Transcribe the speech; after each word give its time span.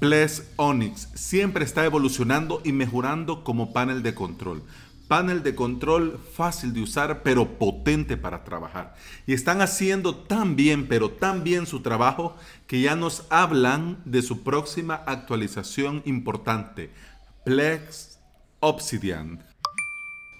Ples 0.00 0.50
Onyx 0.56 1.08
siempre 1.14 1.62
está 1.62 1.84
evolucionando 1.84 2.62
y 2.64 2.72
mejorando 2.72 3.44
como 3.44 3.74
panel 3.74 4.02
de 4.02 4.14
control. 4.14 4.62
Panel 5.08 5.42
de 5.42 5.54
control 5.54 6.18
fácil 6.34 6.72
de 6.72 6.80
usar 6.80 7.22
pero 7.22 7.58
potente 7.58 8.16
para 8.16 8.42
trabajar. 8.42 8.94
Y 9.26 9.34
están 9.34 9.60
haciendo 9.60 10.14
tan 10.14 10.56
bien 10.56 10.88
pero 10.88 11.10
tan 11.10 11.44
bien 11.44 11.66
su 11.66 11.82
trabajo 11.82 12.34
que 12.66 12.80
ya 12.80 12.96
nos 12.96 13.26
hablan 13.28 13.98
de 14.06 14.22
su 14.22 14.42
próxima 14.42 14.94
actualización 15.06 16.00
importante. 16.06 16.90
Plex 17.44 18.18
Obsidian. 18.60 19.49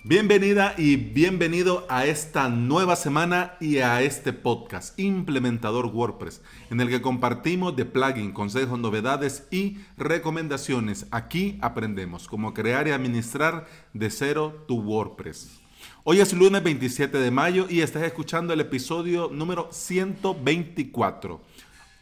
Bienvenida 0.02 0.74
y 0.78 0.96
bienvenido 0.96 1.84
a 1.90 2.06
esta 2.06 2.48
nueva 2.48 2.96
semana 2.96 3.58
y 3.60 3.80
a 3.80 4.00
este 4.00 4.32
podcast 4.32 4.98
Implementador 4.98 5.88
WordPress, 5.88 6.40
en 6.70 6.80
el 6.80 6.88
que 6.88 7.02
compartimos 7.02 7.76
de 7.76 7.84
plugin, 7.84 8.32
consejos, 8.32 8.78
novedades 8.78 9.46
y 9.50 9.76
recomendaciones. 9.98 11.06
Aquí 11.10 11.58
aprendemos 11.60 12.28
cómo 12.28 12.54
crear 12.54 12.88
y 12.88 12.92
administrar 12.92 13.66
de 13.92 14.08
cero 14.08 14.64
tu 14.66 14.80
WordPress. 14.80 15.60
Hoy 16.04 16.20
es 16.20 16.32
lunes 16.32 16.62
27 16.62 17.18
de 17.18 17.30
mayo 17.30 17.66
y 17.68 17.82
estás 17.82 18.02
escuchando 18.02 18.54
el 18.54 18.60
episodio 18.60 19.28
número 19.30 19.68
124. 19.70 21.42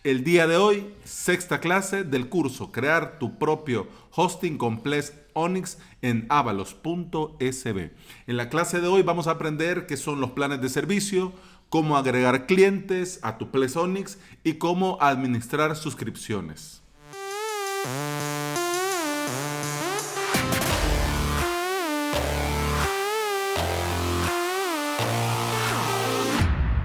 El 0.05 0.22
día 0.22 0.46
de 0.46 0.56
hoy, 0.56 0.86
sexta 1.05 1.58
clase 1.58 2.05
del 2.05 2.28
curso 2.28 2.70
Crear 2.70 3.19
tu 3.19 3.36
propio 3.36 3.88
hosting 4.14 4.56
complex 4.56 5.12
Onyx 5.38 5.78
en 6.02 6.27
avalos.sb. 6.28 7.91
En 8.27 8.37
la 8.37 8.48
clase 8.48 8.80
de 8.80 8.88
hoy 8.88 9.02
vamos 9.02 9.27
a 9.27 9.33
aprender 9.33 9.87
qué 9.87 9.97
son 9.97 10.20
los 10.20 10.33
planes 10.33 10.61
de 10.61 10.69
servicio, 10.69 11.33
cómo 11.69 11.97
agregar 11.97 12.47
clientes 12.47 13.20
a 13.23 13.38
tu 13.38 13.51
Onyx 13.77 14.19
y 14.45 14.55
cómo 14.55 14.98
administrar 15.01 15.77
suscripciones. 15.77 16.83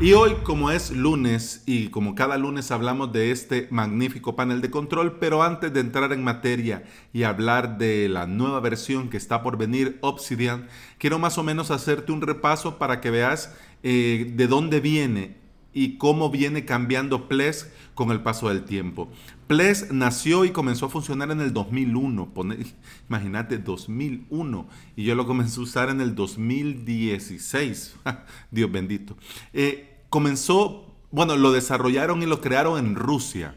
Y 0.03 0.11
hoy, 0.11 0.33
como 0.43 0.69
es 0.69 0.91
lunes 0.91 1.63
y 1.65 1.87
como 1.87 2.13
cada 2.13 2.37
lunes 2.37 2.71
hablamos 2.71 3.13
de 3.13 3.31
este 3.31 3.69
magnífico 3.71 4.35
panel 4.35 4.59
de 4.59 4.69
control, 4.69 5.17
pero 5.17 5.43
antes 5.43 5.71
de 5.71 5.79
entrar 5.79 6.11
en 6.11 6.25
materia 6.25 6.83
y 7.13 7.23
hablar 7.23 7.77
de 7.77 8.09
la 8.09 8.27
nueva 8.27 8.59
versión 8.59 9.09
que 9.09 9.15
está 9.15 9.41
por 9.41 9.57
venir, 9.57 9.99
Obsidian, 10.01 10.67
quiero 10.97 11.19
más 11.19 11.37
o 11.37 11.43
menos 11.43 11.71
hacerte 11.71 12.11
un 12.11 12.19
repaso 12.19 12.77
para 12.77 12.99
que 12.99 13.11
veas 13.11 13.55
eh, 13.81 14.33
de 14.35 14.47
dónde 14.47 14.81
viene 14.81 15.37
y 15.73 15.97
cómo 15.97 16.29
viene 16.29 16.65
cambiando 16.65 17.29
Ples 17.29 17.71
con 17.95 18.11
el 18.11 18.21
paso 18.21 18.49
del 18.49 18.65
tiempo. 18.65 19.09
Ples 19.47 19.89
nació 19.93 20.43
y 20.43 20.51
comenzó 20.51 20.87
a 20.87 20.89
funcionar 20.89 21.31
en 21.31 21.39
el 21.39 21.53
2001. 21.53 22.33
Imagínate, 23.07 23.57
2001. 23.57 24.67
Y 24.97 25.05
yo 25.05 25.15
lo 25.15 25.25
comencé 25.25 25.61
a 25.61 25.63
usar 25.63 25.89
en 25.89 26.01
el 26.01 26.13
2016. 26.13 27.95
Dios 28.51 28.69
bendito. 28.69 29.15
Eh, 29.53 29.92
comenzó, 30.13 30.85
bueno, 31.09 31.35
lo 31.37 31.51
desarrollaron 31.51 32.21
y 32.21 32.27
lo 32.27 32.39
crearon 32.39 32.77
en 32.77 32.93
Rusia. 32.93 33.55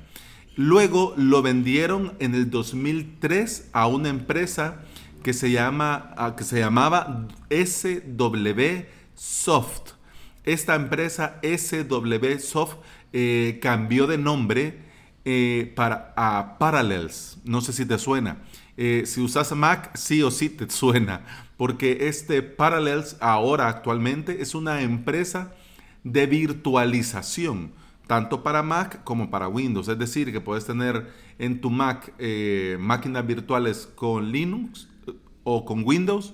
Luego 0.55 1.13
lo 1.19 1.43
vendieron 1.43 2.15
en 2.19 2.35
el 2.35 2.51
2003 2.51 3.69
a 3.75 3.87
una 3.87 4.09
empresa 4.09 4.81
que 5.23 5.35
se, 5.35 5.51
llama, 5.51 6.15
que 6.35 6.45
se 6.45 6.59
llamaba 6.59 7.29
SW 7.51 8.87
Soft. 9.15 9.93
Esta 10.45 10.77
empresa 10.77 11.39
SW 11.43 12.39
Soft 12.39 12.77
eh, 13.13 13.59
cambió 13.61 14.07
de 14.07 14.17
nombre 14.17 14.79
eh, 15.27 15.75
para, 15.77 16.15
a 16.17 16.57
Parallels. 16.59 17.37
No 17.45 17.61
sé 17.61 17.75
si 17.75 17.85
te 17.85 17.99
suena. 17.99 18.39
Eh, 18.79 19.03
si 19.05 19.21
usas 19.21 19.53
Mac, 19.53 19.95
sí 19.95 20.23
o 20.23 20.31
sí 20.31 20.49
te 20.49 20.71
suena. 20.71 21.21
Porque 21.59 22.09
este 22.09 22.41
Parallels 22.41 23.19
ahora 23.21 23.69
actualmente 23.69 24.41
es 24.41 24.55
una 24.55 24.81
empresa 24.81 25.53
de 26.07 26.27
virtualización, 26.27 27.73
tanto 28.07 28.45
para 28.45 28.63
Mac 28.63 29.03
como 29.03 29.29
para 29.29 29.49
Windows. 29.49 29.89
Es 29.89 29.99
decir, 29.99 30.31
que 30.31 30.41
puedes 30.41 30.65
tener 30.65 31.11
en 31.39 31.61
tu 31.61 31.69
Mac 31.69 32.15
eh, 32.19 32.77
máquinas 32.79 33.27
virtuales 33.27 33.89
con 33.97 34.31
Linux 34.31 34.89
eh, 35.09 35.13
o 35.43 35.65
con 35.65 35.83
Windows, 35.85 36.33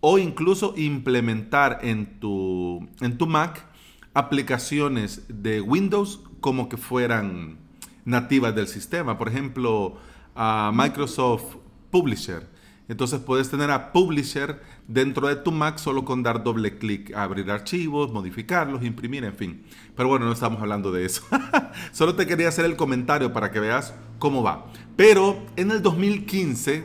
o 0.00 0.18
incluso 0.18 0.74
implementar 0.76 1.78
en 1.82 2.18
tu, 2.18 2.88
en 3.00 3.16
tu 3.16 3.28
Mac 3.28 3.64
aplicaciones 4.12 5.22
de 5.28 5.60
Windows 5.60 6.20
como 6.40 6.68
que 6.68 6.76
fueran 6.76 7.58
nativas 8.04 8.56
del 8.56 8.66
sistema. 8.66 9.16
Por 9.16 9.28
ejemplo, 9.28 9.98
a 10.34 10.72
Microsoft 10.74 11.58
Publisher 11.92 12.51
entonces 12.92 13.20
puedes 13.20 13.48
tener 13.48 13.70
a 13.70 13.90
Publisher 13.90 14.60
dentro 14.86 15.28
de 15.28 15.36
tu 15.36 15.50
Mac 15.50 15.78
solo 15.78 16.04
con 16.04 16.22
dar 16.22 16.44
doble 16.44 16.76
clic, 16.76 17.14
abrir 17.14 17.50
archivos, 17.50 18.12
modificarlos, 18.12 18.84
imprimir, 18.84 19.24
en 19.24 19.34
fin. 19.34 19.62
Pero 19.96 20.10
bueno, 20.10 20.26
no 20.26 20.32
estamos 20.32 20.60
hablando 20.60 20.92
de 20.92 21.06
eso. 21.06 21.22
solo 21.92 22.14
te 22.16 22.26
quería 22.26 22.48
hacer 22.48 22.66
el 22.66 22.76
comentario 22.76 23.32
para 23.32 23.50
que 23.50 23.60
veas 23.60 23.94
cómo 24.18 24.42
va. 24.42 24.66
Pero 24.94 25.42
en 25.56 25.70
el 25.70 25.80
2015, 25.80 26.84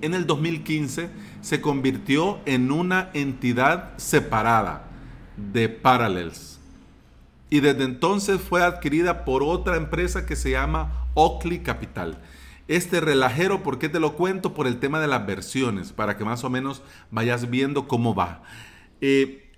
en 0.00 0.14
el 0.14 0.26
2015 0.26 1.10
se 1.42 1.60
convirtió 1.60 2.40
en 2.44 2.72
una 2.72 3.10
entidad 3.14 3.96
separada 3.96 4.88
de 5.36 5.68
Parallels. 5.68 6.58
Y 7.50 7.60
desde 7.60 7.84
entonces 7.84 8.40
fue 8.40 8.64
adquirida 8.64 9.24
por 9.24 9.44
otra 9.44 9.76
empresa 9.76 10.26
que 10.26 10.34
se 10.34 10.50
llama 10.50 11.06
Oakley 11.14 11.60
Capital. 11.60 12.18
Este 12.66 13.00
relajero, 13.00 13.62
¿por 13.62 13.78
qué 13.78 13.88
te 13.88 14.00
lo 14.00 14.14
cuento? 14.14 14.54
Por 14.54 14.66
el 14.66 14.78
tema 14.78 15.00
de 15.00 15.06
las 15.06 15.26
versiones, 15.26 15.92
para 15.92 16.16
que 16.16 16.24
más 16.24 16.44
o 16.44 16.50
menos 16.50 16.82
vayas 17.10 17.50
viendo 17.50 17.86
cómo 17.86 18.14
va. 18.14 18.42
Eh, 19.00 19.50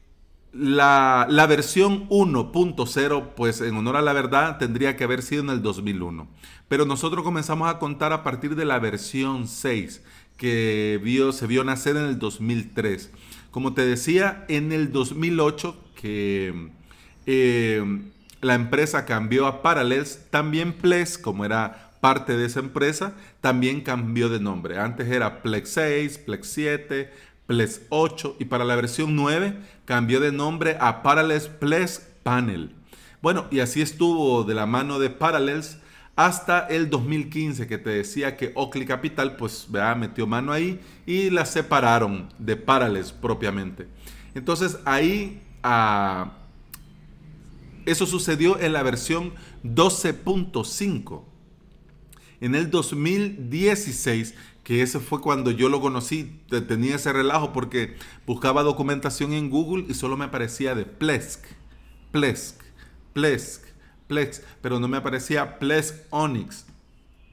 la, 0.53 1.27
la, 1.29 1.47
versión 1.47 2.09
1.0, 2.09 3.35
pues 3.37 3.61
en 3.61 3.77
honor 3.77 3.97
a 3.97 4.03
la 4.03 4.13
verdad, 4.13 4.59
tendría 4.59 4.97
que 4.97 5.05
haber 5.05 5.23
sido 5.23 5.43
en 5.43 5.51
el 5.51 5.63
2001. 5.63 6.27
Pero 6.69 6.85
nosotros 6.85 7.23
comenzamos 7.23 7.69
a 7.69 7.79
contar 7.79 8.13
a 8.13 8.25
partir 8.25 8.57
de 8.57 8.65
la 8.65 8.79
versión 8.79 9.47
6, 9.47 10.03
que 10.37 11.01
vio, 11.03 11.33
se 11.33 11.47
vio 11.47 11.63
nacer 11.63 11.97
en 11.97 12.05
el 12.07 12.19
2003. 12.19 13.13
Como 13.51 13.73
te 13.75 13.87
decía, 13.87 14.45
en 14.49 14.73
el 14.73 14.93
2008, 14.93 15.77
que 15.95 16.71
eh, 17.27 18.03
la 18.41 18.55
empresa 18.55 19.05
cambió 19.05 19.47
a 19.47 19.63
Parallels, 19.63 20.27
también 20.31 20.73
Ples, 20.73 21.19
como 21.19 21.45
era 21.45 21.86
parte 22.01 22.37
de 22.37 22.47
esa 22.47 22.61
empresa, 22.61 23.15
también 23.41 23.81
cambió 23.81 24.29
de 24.29 24.41
nombre. 24.41 24.79
Antes 24.79 25.09
era 25.09 25.43
Plex 25.43 25.69
6, 25.71 26.19
Plex 26.19 26.47
7, 26.49 27.11
Plex 27.47 27.83
8 27.89 28.37
y 28.39 28.47
para 28.47 28.65
la 28.65 28.77
versión 28.77 29.15
9 29.17 29.57
cambió 29.85 30.21
de 30.21 30.33
nombre 30.33 30.77
a 30.81 31.03
Parallels 31.03 31.49
Plex 31.49 32.07
Panel. 32.23 32.75
Bueno, 33.23 33.47
y 33.51 33.61
así 33.61 33.81
estuvo 33.81 34.45
de 34.45 34.55
la 34.55 34.67
mano 34.67 34.99
de 34.99 35.11
Parallels 35.11 35.79
hasta 36.17 36.61
el 36.61 36.89
2015 36.91 37.67
que 37.67 37.79
te 37.79 37.91
decía 37.91 38.37
que 38.37 38.53
Oakley 38.55 38.87
Capital 38.87 39.37
pues 39.37 39.69
metió 39.97 40.27
mano 40.27 40.53
ahí 40.53 40.81
y 41.07 41.31
la 41.31 41.45
separaron 41.45 42.29
de 42.39 42.57
Parallels 42.57 43.13
propiamente. 43.13 43.87
Entonces 44.35 44.79
ahí 44.85 45.43
ah, 45.63 46.33
eso 47.85 48.07
sucedió 48.07 48.59
en 48.59 48.73
la 48.73 48.83
versión 48.83 49.33
12.5 49.63 51.23
en 52.41 52.55
el 52.55 52.71
2016, 52.71 54.35
que 54.63 54.83
ese 54.83 55.01
fue 55.01 55.21
cuando 55.21 55.51
yo 55.51 55.69
lo 55.69 55.81
conocí, 55.81 56.41
tenía 56.69 56.97
ese 56.97 57.13
relajo 57.13 57.53
porque 57.53 57.97
buscaba 58.27 58.63
documentación 58.63 59.33
en 59.33 59.49
Google 59.49 59.87
y 59.89 59.95
solo 59.95 60.17
me 60.17 60.25
aparecía 60.25 60.75
de 60.75 60.85
Plesk, 60.85 61.45
Plesk, 62.13 62.61
Plesk, 63.13 63.63
Plesk, 64.09 64.43
pero 64.61 64.81
no 64.81 64.89
me 64.89 64.97
aparecía 64.97 65.59
Plesk 65.59 65.95
Onyx, 66.11 66.67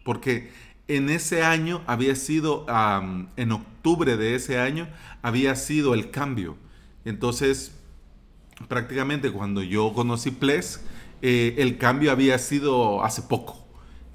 porque 0.05 0.51
en 0.87 1.09
ese 1.09 1.43
año 1.43 1.81
había 1.87 2.15
sido, 2.15 2.65
en 3.35 3.51
octubre 3.51 4.17
de 4.17 4.35
ese 4.35 4.59
año, 4.59 4.87
había 5.21 5.55
sido 5.55 5.93
el 5.93 6.11
cambio. 6.11 6.57
Entonces, 7.05 7.73
prácticamente 8.67 9.31
cuando 9.31 9.63
yo 9.63 9.93
conocí 9.93 10.31
Plesk, 10.31 10.81
eh, 11.21 11.55
el 11.57 11.77
cambio 11.77 12.11
había 12.11 12.37
sido 12.37 13.03
hace 13.03 13.21
poco. 13.23 13.62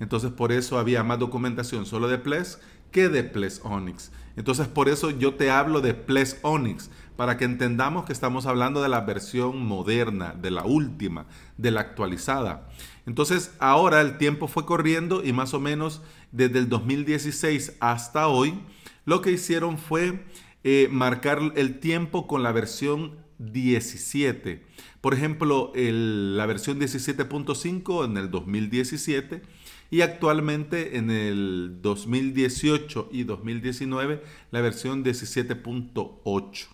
Entonces 0.00 0.30
por 0.30 0.52
eso 0.52 0.78
había 0.78 1.02
más 1.02 1.18
documentación 1.18 1.86
solo 1.86 2.08
de 2.08 2.18
Ples 2.18 2.60
que 2.90 3.08
de 3.08 3.24
Ples 3.24 3.60
Onyx. 3.64 4.10
Entonces 4.36 4.68
por 4.68 4.88
eso 4.88 5.10
yo 5.10 5.34
te 5.34 5.50
hablo 5.50 5.80
de 5.80 5.94
Ples 5.94 6.38
Onyx, 6.42 6.90
para 7.16 7.36
que 7.36 7.44
entendamos 7.44 8.04
que 8.04 8.12
estamos 8.12 8.46
hablando 8.46 8.80
de 8.80 8.88
la 8.88 9.00
versión 9.00 9.66
moderna, 9.66 10.34
de 10.40 10.52
la 10.52 10.64
última, 10.64 11.26
de 11.56 11.72
la 11.72 11.80
actualizada. 11.80 12.68
Entonces 13.06 13.52
ahora 13.58 14.00
el 14.00 14.18
tiempo 14.18 14.46
fue 14.46 14.64
corriendo 14.64 15.24
y 15.24 15.32
más 15.32 15.52
o 15.54 15.60
menos 15.60 16.02
desde 16.30 16.60
el 16.60 16.68
2016 16.68 17.76
hasta 17.80 18.28
hoy, 18.28 18.60
lo 19.04 19.20
que 19.20 19.32
hicieron 19.32 19.78
fue 19.78 20.24
eh, 20.64 20.88
marcar 20.90 21.40
el 21.56 21.80
tiempo 21.80 22.26
con 22.26 22.42
la 22.42 22.52
versión 22.52 23.16
17. 23.38 24.64
Por 25.00 25.14
ejemplo, 25.14 25.72
la 25.74 26.46
versión 26.46 26.80
17.5 26.80 28.04
en 28.04 28.16
el 28.16 28.30
2017 28.30 29.42
y 29.90 30.02
actualmente 30.02 30.96
en 30.96 31.10
el 31.10 31.78
2018 31.80 33.08
y 33.12 33.24
2019 33.24 34.22
la 34.50 34.60
versión 34.60 35.04
17.8. 35.04 36.66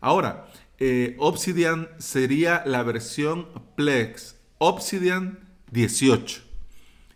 Ahora, 0.00 0.48
eh, 0.78 1.16
Obsidian 1.18 1.88
sería 1.98 2.62
la 2.66 2.82
versión 2.82 3.48
Plex 3.76 4.36
Obsidian 4.58 5.38
18. 5.70 6.42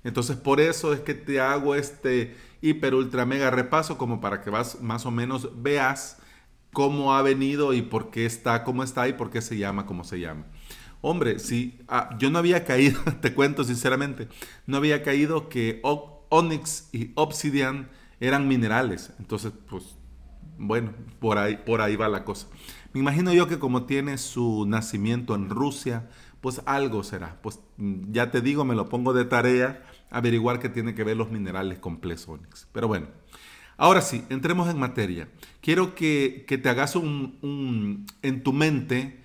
Entonces 0.05 0.37
por 0.37 0.61
eso 0.61 0.93
es 0.93 1.01
que 1.01 1.15
te 1.15 1.41
hago 1.41 1.75
este 1.75 2.37
hiper 2.61 2.95
ultra 2.95 3.27
mega 3.27 3.51
repaso 3.51 3.99
como 3.99 4.21
para 4.21 4.41
que 4.41 4.51
vas 4.51 4.81
más 4.81 5.07
o 5.07 5.11
menos 5.11 5.63
veas 5.63 6.19
cómo 6.73 7.15
ha 7.15 7.23
venido 7.23 7.73
y 7.73 7.83
por 7.83 8.11
qué 8.11 8.25
está 8.25 8.65
como 8.65 8.83
está 8.83 9.09
y 9.09 9.13
por 9.13 9.31
qué 9.31 9.43
se 9.43 9.59
llama 9.59 9.87
como 9.87 10.05
se 10.05 10.21
llama. 10.21 10.47
Hombre, 11.03 11.41
si 11.41 11.79
ah, 11.89 12.17
yo 12.19 12.31
no 12.31 12.39
había 12.39 12.65
caído, 12.65 12.99
te 13.21 13.35
cuento 13.35 13.65
sinceramente, 13.65 14.29
no 14.67 14.79
había 14.79 15.03
caído 15.03 15.51
que 15.51 15.83
Onyx 15.83 16.89
y 16.93 17.11
Obsidian 17.17 17.91
eran 18.21 18.49
minerales. 18.49 19.13
Entonces, 19.19 19.53
pues, 19.69 19.97
bueno, 20.57 20.93
por 21.19 21.39
ahí, 21.39 21.57
por 21.57 21.81
ahí 21.81 21.97
va 21.97 22.09
la 22.09 22.25
cosa. 22.25 22.47
Me 22.93 23.01
imagino 23.01 23.33
yo 23.35 23.49
que 23.49 23.59
como 23.59 23.85
tiene 23.85 24.17
su 24.17 24.65
nacimiento 24.67 25.35
en 25.35 25.51
Rusia, 25.51 26.09
pues 26.41 26.63
algo 26.67 27.03
será. 27.03 27.39
Pues 27.43 27.59
ya 27.79 28.31
te 28.31 28.41
digo, 28.41 28.65
me 28.65 28.75
lo 28.75 28.89
pongo 28.89 29.13
de 29.13 29.25
tarea 29.25 29.83
averiguar 30.11 30.59
qué 30.59 30.69
tiene 30.69 30.95
que 30.95 31.05
ver 31.05 31.17
los 31.17 31.31
minerales 31.31 31.79
con 31.79 31.99
Plesonics. 31.99 32.69
Pero 32.73 32.87
bueno, 32.87 33.09
ahora 33.77 34.03
sí, 34.03 34.25
entremos 34.29 34.69
en 34.69 34.79
materia. 34.79 35.29
Quiero 35.61 35.95
que, 35.95 36.45
te 36.47 36.69
hagas 36.69 36.97
un, 36.97 38.07
en 38.23 38.43
tu 38.43 38.53
mente, 38.53 39.22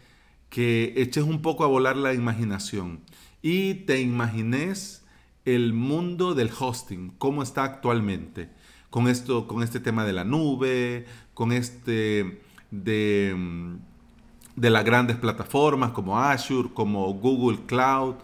que 0.50 0.94
eches 0.98 1.24
un 1.24 1.42
poco 1.42 1.64
a 1.64 1.68
volar 1.68 1.96
la 1.96 2.14
imaginación 2.14 3.02
y 3.42 3.74
te 3.86 4.02
imagines 4.02 5.06
el 5.46 5.74
mundo 5.74 6.34
del 6.34 6.50
hosting, 6.58 7.14
cómo 7.18 7.44
está 7.44 7.64
actualmente, 7.64 8.50
con, 8.90 9.08
esto, 9.08 9.48
con 9.48 9.64
este 9.64 9.80
tema 9.80 10.06
de 10.06 10.14
la 10.14 10.24
nube, 10.24 11.06
con 11.34 11.52
este 11.52 12.42
de 12.72 13.78
de 14.58 14.72
las 14.72 14.84
grandes 14.84 15.16
plataformas 15.16 15.92
como 15.92 16.20
Azure, 16.20 16.70
como 16.74 17.14
Google 17.14 17.60
Cloud, 17.68 18.16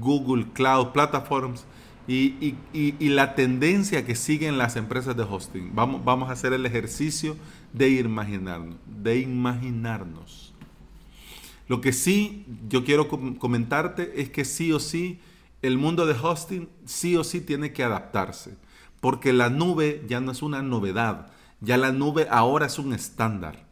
Google 0.00 0.46
Cloud 0.54 0.92
Platforms 0.92 1.66
y, 2.06 2.54
la 3.00 3.34
tendencia 3.34 4.06
que 4.06 4.14
siguen 4.14 4.56
las 4.56 4.76
empresas 4.76 5.16
de 5.16 5.24
hosting. 5.24 5.74
Vamos, 5.74 6.02
vamos 6.04 6.30
a 6.30 6.32
hacer 6.32 6.52
el 6.52 6.64
ejercicio 6.64 7.36
de 7.72 7.90
imaginarnos, 7.90 8.76
de 8.86 9.18
imaginarnos. 9.18 10.49
Lo 11.70 11.80
que 11.80 11.92
sí 11.92 12.44
yo 12.68 12.84
quiero 12.84 13.06
comentarte 13.38 14.20
es 14.20 14.28
que 14.28 14.44
sí 14.44 14.72
o 14.72 14.80
sí 14.80 15.20
el 15.62 15.78
mundo 15.78 16.04
de 16.04 16.16
hosting 16.20 16.68
sí 16.84 17.14
o 17.14 17.22
sí 17.22 17.40
tiene 17.40 17.72
que 17.72 17.84
adaptarse, 17.84 18.56
porque 19.00 19.32
la 19.32 19.50
nube 19.50 20.04
ya 20.08 20.18
no 20.18 20.32
es 20.32 20.42
una 20.42 20.62
novedad, 20.62 21.28
ya 21.60 21.76
la 21.76 21.92
nube 21.92 22.26
ahora 22.28 22.66
es 22.66 22.80
un 22.80 22.92
estándar. 22.92 23.68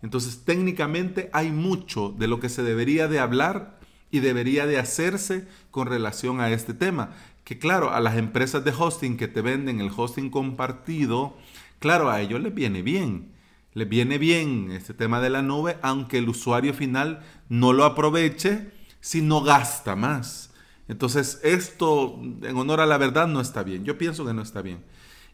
Entonces 0.00 0.44
técnicamente 0.44 1.28
hay 1.32 1.50
mucho 1.50 2.14
de 2.16 2.28
lo 2.28 2.38
que 2.38 2.48
se 2.48 2.62
debería 2.62 3.08
de 3.08 3.18
hablar 3.18 3.80
y 4.12 4.20
debería 4.20 4.66
de 4.66 4.78
hacerse 4.78 5.48
con 5.72 5.88
relación 5.88 6.40
a 6.40 6.52
este 6.52 6.72
tema. 6.72 7.16
Que 7.42 7.58
claro, 7.58 7.90
a 7.90 7.98
las 7.98 8.16
empresas 8.16 8.64
de 8.64 8.72
hosting 8.78 9.16
que 9.16 9.26
te 9.26 9.42
venden 9.42 9.80
el 9.80 9.90
hosting 9.90 10.30
compartido, 10.30 11.36
claro, 11.80 12.10
a 12.10 12.20
ellos 12.20 12.40
les 12.40 12.54
viene 12.54 12.82
bien. 12.82 13.39
Les 13.72 13.88
viene 13.88 14.18
bien 14.18 14.70
este 14.72 14.94
tema 14.94 15.20
de 15.20 15.30
la 15.30 15.42
nube, 15.42 15.78
aunque 15.82 16.18
el 16.18 16.28
usuario 16.28 16.74
final 16.74 17.22
no 17.48 17.72
lo 17.72 17.84
aproveche 17.84 18.72
si 19.00 19.22
no 19.22 19.42
gasta 19.42 19.96
más. 19.96 20.50
Entonces, 20.88 21.40
esto, 21.44 22.20
en 22.42 22.56
honor 22.56 22.80
a 22.80 22.86
la 22.86 22.98
verdad, 22.98 23.28
no 23.28 23.40
está 23.40 23.62
bien. 23.62 23.84
Yo 23.84 23.96
pienso 23.96 24.26
que 24.26 24.34
no 24.34 24.42
está 24.42 24.60
bien. 24.60 24.82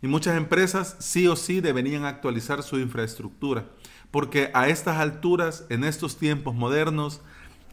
Y 0.03 0.07
muchas 0.07 0.37
empresas 0.37 0.97
sí 0.99 1.27
o 1.27 1.37
sí 1.37 1.61
deberían 1.61 2.05
actualizar 2.05 2.63
su 2.63 2.79
infraestructura 2.79 3.67
porque 4.11 4.51
a 4.55 4.69
estas 4.69 4.97
alturas, 4.97 5.67
en 5.69 5.85
estos 5.85 6.17
tiempos 6.17 6.55
modernos, 6.55 7.21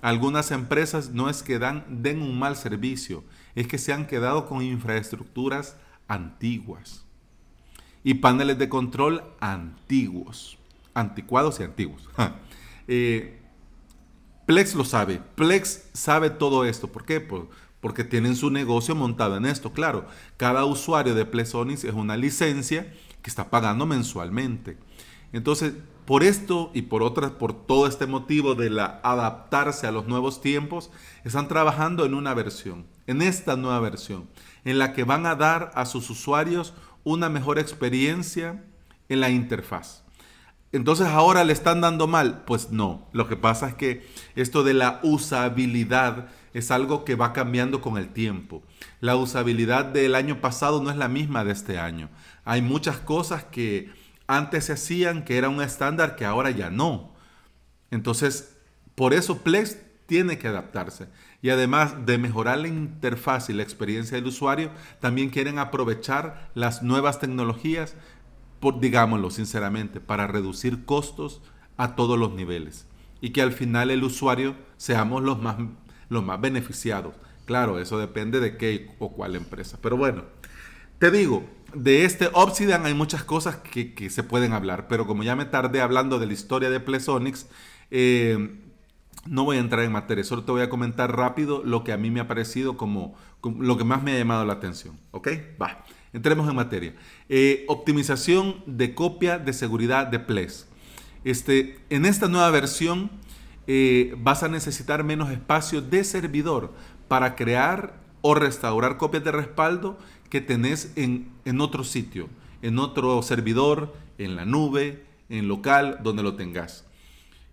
algunas 0.02 0.52
empresas 0.52 1.12
no 1.12 1.30
es 1.30 1.44
que 1.44 1.60
dan, 1.60 1.86
den 1.88 2.22
un 2.22 2.38
mal 2.38 2.58
servicio, 2.58 3.24
es 3.56 3.68
que 3.68 3.78
se 3.78 3.94
han 3.94 4.08
quedado 4.08 4.46
con 4.46 4.62
infraestructuras 4.62 5.78
antiguas 6.08 7.03
y 8.04 8.16
paneles 8.16 8.58
de 8.58 8.70
control 8.70 9.24
antiguos, 9.40 10.58
anticuados 10.94 11.60
y 11.60 11.64
antiguos. 11.64 12.10
Eh, 12.86 13.40
Plex 14.46 14.76
lo 14.76 14.84
sabe, 14.84 15.22
Plex 15.36 15.86
sabe 15.94 16.30
todo 16.30 16.66
esto. 16.66 16.92
¿Por 16.92 17.06
qué? 17.06 17.26
porque 17.80 18.04
tienen 18.06 18.36
su 18.36 18.50
negocio 18.50 18.96
montado 18.96 19.38
en 19.38 19.46
esto. 19.46 19.72
Claro, 19.72 20.06
cada 20.38 20.66
usuario 20.66 21.16
de 21.16 21.26
Plexonics 21.26 21.84
es 21.84 21.94
una 21.94 22.18
licencia 22.18 22.94
que 23.22 23.30
está 23.30 23.50
pagando 23.50 23.86
mensualmente. 23.86 24.78
Entonces, 25.34 25.74
por 26.06 26.24
esto 26.24 26.72
y 26.74 26.84
por 26.84 27.04
otras, 27.04 27.32
por 27.32 27.66
todo 27.66 27.88
este 27.88 28.06
motivo 28.06 28.56
de 28.56 28.70
la 28.70 29.02
adaptarse 29.04 29.88
a 29.88 29.92
los 29.92 30.08
nuevos 30.08 30.42
tiempos, 30.42 30.92
están 31.24 31.48
trabajando 31.48 32.06
en 32.06 32.14
una 32.14 32.34
versión, 32.34 32.86
en 33.08 33.22
esta 33.22 33.56
nueva 33.56 33.80
versión, 33.80 34.30
en 34.64 34.80
la 34.80 34.94
que 34.94 35.04
van 35.04 35.26
a 35.26 35.36
dar 35.36 35.72
a 35.76 35.86
sus 35.86 36.10
usuarios 36.10 36.74
una 37.04 37.30
mejor 37.30 37.60
experiencia 37.60 38.64
en 39.10 39.20
la 39.20 39.30
interfaz. 39.30 40.04
Entonces 40.72 41.06
ahora 41.08 41.44
le 41.44 41.54
están 41.54 41.82
dando 41.82 42.08
mal, 42.08 42.44
pues 42.46 42.72
no. 42.72 43.08
Lo 43.14 43.28
que 43.28 43.36
pasa 43.36 43.70
es 43.70 43.76
que 43.76 44.08
esto 44.36 44.64
de 44.64 44.74
la 44.74 45.00
usabilidad 45.04 46.30
es 46.54 46.72
algo 46.72 47.06
que 47.06 47.16
va 47.16 47.32
cambiando 47.32 47.80
con 47.80 47.98
el 47.98 48.10
tiempo. 48.10 48.64
La 49.00 49.16
usabilidad 49.16 49.86
del 49.86 50.16
año 50.16 50.42
pasado 50.42 50.82
no 50.82 50.90
es 50.90 50.98
la 50.98 51.10
misma 51.10 51.44
de 51.44 51.52
este 51.52 51.78
año. 51.78 52.10
Hay 52.44 52.62
muchas 52.62 52.98
cosas 52.98 53.44
que 53.44 53.92
antes 54.26 54.66
se 54.66 54.74
hacían 54.74 55.26
que 55.26 55.38
era 55.38 55.50
un 55.50 55.62
estándar 55.62 56.16
que 56.16 56.26
ahora 56.26 56.50
ya 56.50 56.72
no. 56.72 57.14
Entonces, 57.92 58.58
por 58.96 59.14
eso 59.14 59.40
Plex 59.40 59.78
tiene 60.08 60.40
que 60.40 60.48
adaptarse. 60.48 61.08
Y 61.44 61.50
además 61.50 62.06
de 62.06 62.18
mejorar 62.18 62.60
la 62.60 62.70
interfaz 62.70 63.50
y 63.50 63.54
la 63.54 63.64
experiencia 63.64 64.16
del 64.16 64.28
usuario, 64.28 64.72
también 65.02 65.30
quieren 65.30 65.60
aprovechar 65.60 66.50
las 66.56 66.84
nuevas 66.84 67.20
tecnologías, 67.20 67.96
por, 68.62 68.80
digámoslo 68.80 69.30
sinceramente, 69.30 70.00
para 70.00 70.26
reducir 70.26 70.86
costos 70.86 71.42
a 71.76 71.96
todos 71.96 72.18
los 72.18 72.34
niveles. 72.34 72.88
Y 73.20 73.32
que 73.32 73.42
al 73.42 73.52
final 73.52 73.92
el 73.92 74.06
usuario 74.06 74.56
seamos 74.78 75.22
los 75.22 75.42
más, 75.42 75.58
los 76.08 76.24
más 76.24 76.40
beneficiados. 76.40 77.14
Claro, 77.44 77.78
eso 77.78 78.00
depende 78.00 78.40
de 78.40 78.56
qué 78.56 78.96
o 79.00 79.12
cuál 79.12 79.36
empresa. 79.36 79.78
Pero 79.82 79.98
bueno, 79.98 80.24
te 80.98 81.12
digo, 81.12 81.44
de 81.76 82.06
este 82.06 82.30
Obsidian 82.32 82.86
hay 82.86 82.94
muchas 82.94 83.26
cosas 83.26 83.58
que, 83.58 84.10
se 84.10 84.24
pueden 84.24 84.54
hablar, 84.54 84.88
pero 84.88 85.06
como 85.06 85.24
ya 85.24 85.36
me 85.36 85.44
tardé 85.44 85.82
hablando 85.82 86.20
de 86.20 86.26
la 86.26 86.34
historia 86.34 86.70
de 86.70 86.80
Plesonics, 86.80 87.48
eh, 87.92 88.62
no 89.26 89.46
voy 89.46 89.58
a 89.58 89.60
entrar 89.60 89.84
en 89.84 89.92
materia, 89.92 90.24
solo 90.24 90.44
te 90.44 90.52
voy 90.52 90.62
a 90.62 90.70
comentar 90.70 91.16
rápido 91.16 91.64
lo 91.64 91.84
que 91.84 91.94
a 91.94 91.98
mí 91.98 92.12
me 92.12 92.20
ha 92.20 92.28
parecido 92.28 92.76
como, 92.78 93.16
lo 93.60 93.78
que 93.78 93.84
más 93.84 94.04
me 94.04 94.14
ha 94.14 94.18
llamado 94.18 94.46
la 94.46 94.54
atención. 94.54 95.00
¿Ok? 95.12 95.30
Va, 95.62 95.86
entremos 96.12 96.50
en 96.50 96.56
materia. 96.56 96.96
Eh, 97.30 97.66
optimización 97.68 98.64
de 98.66 98.94
copia 98.94 99.40
de 99.40 99.54
seguridad 99.54 100.08
de 100.08 100.20
Ples. 100.20 100.68
Este, 101.24 101.80
en 101.90 102.06
esta 102.06 102.28
nueva 102.28 102.50
versión 102.50 103.12
eh, 103.68 104.14
vas 104.18 104.44
a 104.44 104.50
necesitar 104.50 105.04
menos 105.06 105.32
espacio 105.32 105.82
de 105.82 106.04
servidor 106.04 106.74
para 107.08 107.36
crear 107.36 108.02
o 108.22 108.36
restaurar 108.36 108.98
copias 108.98 109.24
de 109.24 109.32
respaldo 109.32 109.98
que 110.30 110.42
tenés 110.42 110.92
en, 110.98 111.32
en 111.46 111.62
otro 111.62 111.84
sitio, 111.84 112.28
en 112.62 112.80
otro 112.80 113.22
servidor, 113.22 113.94
en 114.18 114.36
la 114.36 114.46
nube, 114.46 115.06
en 115.30 115.48
local, 115.48 116.00
donde 116.04 116.24
lo 116.24 116.36
tengas. 116.36 116.86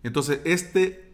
Entonces, 0.02 0.40
este, 0.44 1.09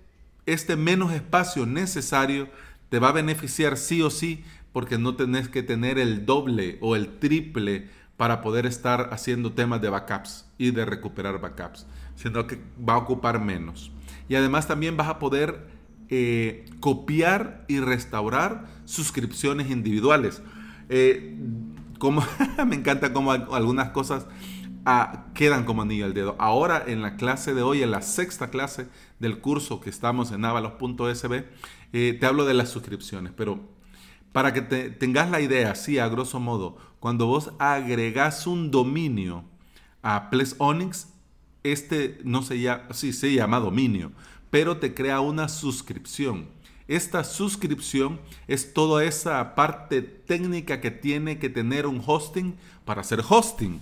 este 0.47 0.76
menos 0.76 1.12
espacio 1.12 1.67
necesario 1.67 2.49
te 2.88 2.99
va 2.99 3.09
a 3.09 3.12
beneficiar 3.12 3.76
sí 3.76 4.00
o 4.03 4.11
sí 4.11 4.45
porque 4.73 4.99
no 4.99 5.17
tenés 5.17 5.49
que 5.49 5.62
tener 5.62 5.99
el 5.99 6.25
doble 6.25 6.79
o 6.81 6.97
el 6.97 7.19
triple 7.19 7.88
para 8.17 8.41
poder 8.41 8.67
estar 8.67 9.11
haciendo 9.12 9.53
temas 9.53 9.81
de 9.81 9.91
backups 9.91 10.47
y 10.59 10.71
de 10.71 10.85
recuperar 10.85 11.41
backups, 11.41 11.87
sino 12.15 12.47
que 12.47 12.59
va 12.88 12.95
a 12.95 12.99
ocupar 12.99 13.41
menos. 13.41 13.91
Y 14.29 14.35
además 14.35 14.67
también 14.67 14.97
vas 14.97 15.09
a 15.09 15.19
poder 15.19 15.67
eh, 16.09 16.65
copiar 16.81 17.65
y 17.69 17.81
restaurar 17.81 18.67
suscripciones 18.85 19.71
individuales. 19.71 20.43
Eh, 20.88 21.37
como, 21.99 22.25
me 22.67 22.76
encanta 22.76 23.12
como 23.12 23.33
algunas 23.33 23.91
cosas 23.91 24.26
quedan 25.35 25.64
como 25.64 25.83
anillo 25.83 26.05
al 26.05 26.14
dedo. 26.14 26.37
Ahora 26.38 26.85
en 26.87 27.02
la 27.02 27.16
clase 27.16 27.55
de 27.55 27.62
hoy, 27.62 27.83
en 27.83 27.90
la 27.90 28.02
sexta 28.02 28.50
clase 28.50 28.87
del 29.19 29.40
curso 29.40 29.81
que 29.81 29.90
estamos 29.90 30.31
en 30.31 30.45
avalos.sb, 30.45 31.45
eh, 31.93 32.16
te 32.19 32.26
hablo 32.26 32.45
de 32.45 32.55
las 32.55 32.69
suscripciones, 32.71 33.33
pero 33.37 33.61
para 34.33 34.52
que 34.52 34.62
tengas 34.62 35.31
la 35.31 35.40
idea, 35.40 35.73
así 35.73 35.99
a 35.99 36.09
grosso 36.09 36.38
modo, 36.38 36.76
cuando 37.00 37.26
vos 37.26 37.52
agregás 37.59 38.47
un 38.47 38.71
dominio 38.71 39.45
a 40.02 40.31
Ples 40.31 40.55
Onyx, 40.59 41.09
este 41.62 42.21
no 42.23 42.43
se 42.43 42.61
llama, 42.61 42.85
sí 42.93 43.12
se 43.12 43.33
llama 43.33 43.59
dominio, 43.59 44.12
pero 44.50 44.76
te 44.76 44.95
crea 44.95 45.21
una 45.21 45.49
suscripción. 45.49 46.49
Esta 46.87 47.25
suscripción 47.25 48.21
es 48.47 48.73
toda 48.73 49.05
esa 49.05 49.57
parte 49.57 50.02
técnica 50.02 50.81
que 50.81 50.93
tiene 50.93 51.38
que 51.40 51.49
tener 51.49 51.87
un 51.87 52.00
hosting 52.07 52.55
para 52.85 53.00
hacer 53.00 53.23
hosting. 53.28 53.81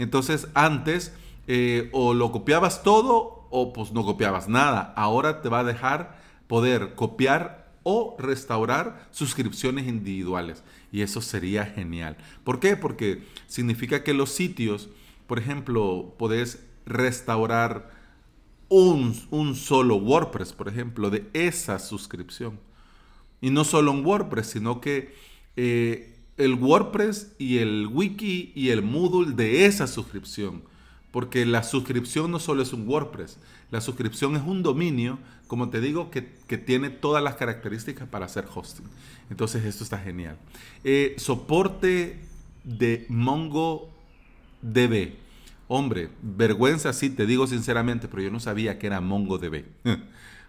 Entonces 0.00 0.48
antes 0.54 1.12
eh, 1.46 1.90
o 1.92 2.14
lo 2.14 2.32
copiabas 2.32 2.82
todo 2.82 3.46
o 3.50 3.72
pues 3.72 3.92
no 3.92 4.04
copiabas 4.04 4.48
nada. 4.48 4.94
Ahora 4.96 5.42
te 5.42 5.48
va 5.48 5.60
a 5.60 5.64
dejar 5.64 6.18
poder 6.46 6.94
copiar 6.94 7.70
o 7.82 8.16
restaurar 8.18 9.08
suscripciones 9.10 9.86
individuales. 9.86 10.62
Y 10.90 11.02
eso 11.02 11.20
sería 11.20 11.66
genial. 11.66 12.16
¿Por 12.44 12.60
qué? 12.60 12.76
Porque 12.76 13.24
significa 13.46 14.02
que 14.02 14.14
los 14.14 14.30
sitios, 14.30 14.88
por 15.26 15.38
ejemplo, 15.38 16.14
podés 16.18 16.64
restaurar 16.86 17.90
un, 18.68 19.54
solo 19.54 19.96
WordPress, 19.96 20.52
por 20.52 20.68
ejemplo, 20.68 21.10
de 21.10 21.28
esa 21.32 21.78
suscripción. 21.78 22.58
Y 23.40 23.50
no 23.50 23.64
solo 23.64 23.92
un 23.92 24.04
WordPress, 24.04 24.46
sino 24.46 24.80
que 24.80 25.14
eh, 25.56 26.19
el 26.40 26.54
WordPress 26.54 27.32
y 27.38 27.58
el 27.58 27.88
wiki 27.92 28.52
y 28.54 28.70
el 28.70 28.82
Moodle 28.82 29.34
de 29.34 29.66
esa 29.66 29.86
suscripción. 29.86 30.62
Porque 31.10 31.44
la 31.44 31.62
suscripción 31.62 32.30
no 32.30 32.38
solo 32.38 32.62
es 32.62 32.72
un 32.72 32.88
WordPress, 32.88 33.38
la 33.70 33.80
suscripción 33.80 34.36
es 34.36 34.42
un 34.42 34.62
dominio, 34.62 35.18
como 35.48 35.68
te 35.68 35.80
digo, 35.80 36.10
que, 36.10 36.22
tiene 36.58 36.88
todas 36.90 37.22
las 37.22 37.34
características 37.34 38.08
para 38.08 38.26
hacer 38.26 38.46
hosting. 38.52 38.86
Entonces 39.28 39.64
esto 39.64 39.84
está 39.84 39.98
genial. 39.98 40.36
Eh, 40.84 41.14
soporte 41.18 42.20
de 42.64 43.06
MongoDB. 43.08 43.90
Hombre, 45.68 46.10
vergüenza 46.22 46.92
sí, 46.92 47.10
te 47.10 47.26
digo 47.26 47.46
sinceramente, 47.46 48.08
pero 48.08 48.22
yo 48.22 48.30
no 48.30 48.40
sabía 48.40 48.78
que 48.78 48.86
era 48.86 49.00
MongoDB. 49.00 49.64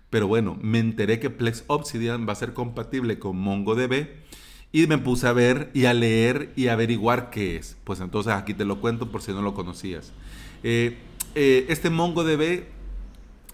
pero 0.09 0.27
bueno, 0.27 0.57
me 0.61 0.79
enteré 0.79 1.19
que 1.19 1.29
Plex 1.29 1.63
Obsidian 1.67 2.27
va 2.27 2.33
a 2.33 2.35
ser 2.35 2.53
compatible 2.53 3.19
con 3.19 3.37
MongoDB 3.37 4.07
y 4.71 4.87
me 4.87 4.97
puse 4.97 5.27
a 5.27 5.33
ver 5.33 5.69
y 5.73 5.85
a 5.85 5.93
leer 5.93 6.53
y 6.55 6.67
a 6.67 6.73
averiguar 6.73 7.29
qué 7.29 7.57
es. 7.57 7.77
Pues 7.83 7.99
entonces 7.99 8.33
aquí 8.33 8.53
te 8.53 8.65
lo 8.65 8.79
cuento 8.79 9.11
por 9.11 9.21
si 9.21 9.31
no 9.31 9.41
lo 9.41 9.53
conocías. 9.53 10.11
Eh, 10.63 10.97
eh, 11.35 11.65
este 11.69 11.89
MongoDB 11.89 12.65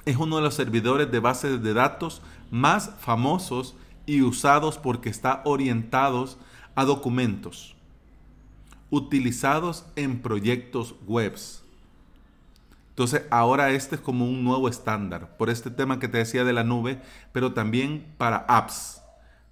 es 0.05 0.17
uno 0.17 0.37
de 0.37 0.41
los 0.41 0.53
servidores 0.53 1.11
de 1.11 1.19
bases 1.19 1.61
de 1.61 1.73
datos 1.73 2.21
más 2.51 2.91
famosos 2.99 3.75
y 4.05 4.21
usados 4.21 4.77
porque 4.77 5.09
está 5.09 5.41
orientados 5.45 6.37
a 6.75 6.85
documentos 6.85 7.77
utilizados 8.89 9.85
en 9.95 10.21
proyectos 10.21 10.95
webs. 11.05 11.63
Entonces 12.89 13.23
ahora 13.29 13.71
este 13.71 13.95
es 13.95 14.01
como 14.01 14.25
un 14.25 14.43
nuevo 14.43 14.69
estándar 14.69 15.37
por 15.37 15.49
este 15.49 15.69
tema 15.69 15.99
que 15.99 16.07
te 16.07 16.17
decía 16.17 16.43
de 16.43 16.53
la 16.53 16.63
nube, 16.63 16.99
pero 17.31 17.53
también 17.53 18.05
para 18.17 18.37
apps. 18.37 19.01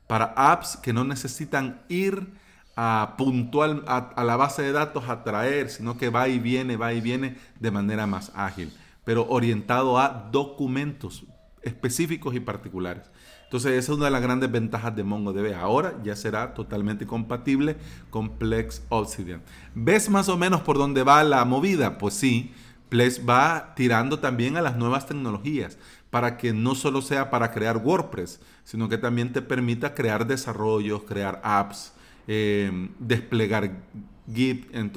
Para 0.07 0.33
apps 0.35 0.77
que 0.77 0.93
no 0.93 1.03
necesitan 1.03 1.81
ir 1.89 2.27
a 2.75 3.15
puntual 3.17 3.83
a, 3.88 4.24
la 4.24 4.35
base 4.35 4.62
de 4.62 4.71
datos 4.71 5.07
a 5.07 5.24
traer, 5.24 5.69
sino 5.69 5.97
que 5.97 6.09
va 6.09 6.27
y 6.27 6.39
viene, 6.39 6.77
va 6.77 6.93
y 6.93 7.01
viene 7.01 7.38
de 7.59 7.71
manera 7.71 8.05
más 8.05 8.31
ágil, 8.35 8.71
pero 9.05 9.27
orientado 9.29 9.97
a 9.97 10.29
documentos 10.31 11.24
específicos 11.62 12.35
y 12.35 12.39
particulares. 12.39 13.03
Entonces 13.45 13.74
esa 13.74 13.91
es 13.91 13.97
una 13.97 14.05
de 14.05 14.12
las 14.12 14.21
grandes 14.21 14.51
ventajas 14.51 14.95
de 14.95 15.03
MongoDB. 15.03 15.55
Ahora 15.55 15.95
ya 16.03 16.15
será 16.15 16.53
totalmente 16.53 17.05
compatible 17.05 17.77
con 18.09 18.38
Plex 18.38 18.83
Obsidian. 18.89 19.41
¿Ves 19.74 20.09
más 20.09 20.27
o 20.29 20.38
menos 20.38 20.62
por 20.62 20.77
dónde 20.77 21.03
va 21.03 21.24
la 21.24 21.45
movida? 21.45 21.97
Pues 21.97 22.15
sí, 22.15 22.53
Plex 22.89 23.21
va 23.27 23.74
tirando 23.75 24.19
también 24.19 24.57
a 24.57 24.62
las 24.62 24.75
nuevas 24.75 25.05
tecnologías 25.05 25.77
para 26.15 26.38
que 26.38 26.53
no 26.53 26.75
solo 26.75 27.01
sea 27.01 27.29
para 27.29 27.51
crear 27.51 27.75
WordPress, 27.75 28.39
sino 28.63 28.88
que 28.88 28.98
también 28.98 29.34
te 29.34 29.41
permita 29.41 29.93
crear 29.93 30.25
desarrollos, 30.25 31.03
crear 31.03 31.41
apps, 31.43 31.91
eh, 32.25 32.88
desplegar 33.00 33.84
Git, 34.34 34.74
en, 34.74 34.93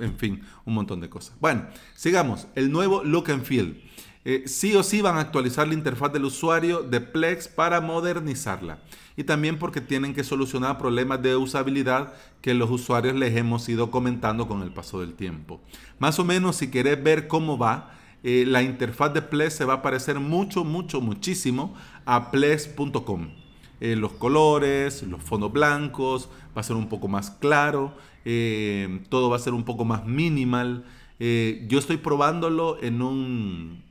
en 0.00 0.16
fin, 0.16 0.42
un 0.64 0.74
montón 0.74 1.00
de 1.00 1.08
cosas. 1.08 1.34
Bueno, 1.40 1.66
sigamos. 1.96 2.46
El 2.54 2.70
nuevo 2.70 3.02
look 3.02 3.32
and 3.32 3.42
feel. 3.42 3.82
Eh, 4.24 4.44
sí 4.46 4.76
o 4.76 4.84
sí 4.84 5.02
van 5.02 5.16
a 5.16 5.22
actualizar 5.22 5.66
la 5.66 5.74
interfaz 5.74 6.12
del 6.12 6.24
usuario 6.24 6.84
de 6.84 7.00
Plex 7.00 7.48
para 7.48 7.80
modernizarla. 7.80 8.78
Y 9.16 9.24
también 9.24 9.58
porque 9.58 9.80
tienen 9.80 10.14
que 10.14 10.22
solucionar 10.22 10.78
problemas 10.78 11.20
de 11.20 11.34
usabilidad 11.34 12.14
que 12.42 12.54
los 12.54 12.70
usuarios 12.70 13.16
les 13.16 13.36
hemos 13.36 13.68
ido 13.68 13.90
comentando 13.90 14.46
con 14.46 14.62
el 14.62 14.72
paso 14.72 15.00
del 15.00 15.14
tiempo. 15.14 15.60
Más 15.98 16.20
o 16.20 16.24
menos, 16.24 16.54
si 16.54 16.70
querés 16.70 17.02
ver 17.02 17.26
cómo 17.26 17.58
va, 17.58 17.90
eh, 18.24 18.44
la 18.46 18.62
interfaz 18.62 19.14
de 19.14 19.22
Plex 19.22 19.54
se 19.54 19.64
va 19.64 19.74
a 19.74 19.82
parecer 19.82 20.18
mucho, 20.18 20.64
mucho, 20.64 21.00
muchísimo 21.00 21.74
a 22.04 22.32
plex.com. 22.32 23.28
Eh, 23.80 23.94
los 23.94 24.12
colores, 24.12 25.04
los 25.04 25.22
fondos 25.22 25.52
blancos, 25.52 26.28
va 26.56 26.62
a 26.62 26.64
ser 26.64 26.74
un 26.74 26.88
poco 26.88 27.06
más 27.06 27.30
claro, 27.30 27.94
todo 29.10 29.28
va 29.30 29.36
a 29.36 29.38
ser 29.38 29.52
un 29.52 29.64
poco 29.64 29.84
más 29.84 30.06
minimal. 30.06 30.84
yo 31.20 31.78
estoy 31.78 31.98
probándolo 31.98 32.82
en 32.82 33.02
un, 33.02 33.84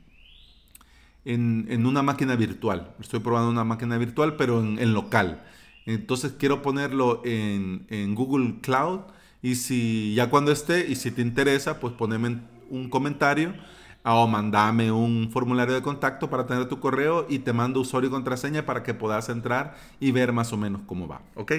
en, 1.24 1.86
una 1.86 2.02
máquina 2.02 2.36
virtual. 2.36 2.94
Estoy 3.00 3.20
probando 3.20 3.50
una 3.50 3.64
máquina 3.64 3.98
virtual, 3.98 4.36
pero 4.36 4.60
en, 4.60 4.92
local. 4.92 5.42
Entonces 5.86 6.34
quiero 6.38 6.62
ponerlo 6.62 7.22
en, 7.24 8.14
Google 8.14 8.56
Cloud 8.60 9.00
y 9.42 9.56
si 9.56 10.14
ya 10.14 10.30
cuando 10.30 10.52
esté 10.52 10.86
y 10.88 10.96
si 10.96 11.10
te 11.10 11.22
interesa, 11.22 11.80
pues 11.80 11.92
poneme 11.94 12.40
un 12.70 12.88
comentario 12.88 13.54
o 14.04 14.26
mandame 14.26 14.92
un 14.92 15.30
formulario 15.32 15.74
de 15.74 15.82
contacto 15.82 16.30
para 16.30 16.46
tener 16.46 16.68
tu 16.68 16.78
correo 16.78 17.26
y 17.28 17.40
te 17.40 17.52
mando 17.52 17.80
usuario 17.80 18.08
y 18.08 18.12
contraseña 18.12 18.66
para 18.66 18.82
que 18.82 18.94
puedas 18.94 19.28
entrar 19.28 19.76
y 19.98 20.12
ver 20.12 20.32
más 20.32 20.52
o 20.52 20.56
menos 20.56 20.82
cómo 20.86 21.08
va. 21.08 21.22
¿Ok? 21.34 21.52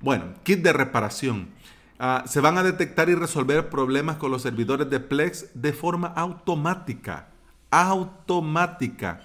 Bueno, 0.00 0.24
kit 0.44 0.62
de 0.62 0.72
reparación. 0.72 1.48
Ah, 1.98 2.24
se 2.26 2.40
van 2.40 2.56
a 2.56 2.62
detectar 2.62 3.10
y 3.10 3.14
resolver 3.14 3.68
problemas 3.68 4.16
con 4.16 4.30
los 4.30 4.42
servidores 4.42 4.88
de 4.88 5.00
Plex 5.00 5.50
de 5.54 5.72
forma 5.72 6.08
automática 6.08 7.30
automática. 7.70 9.22